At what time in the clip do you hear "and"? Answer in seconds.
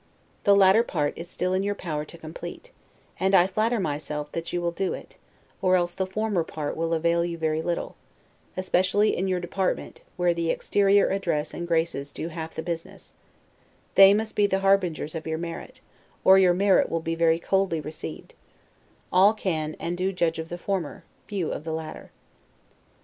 3.19-3.35, 11.53-11.67, 19.79-19.99